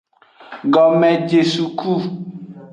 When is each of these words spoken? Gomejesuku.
Gomejesuku. 0.73 1.91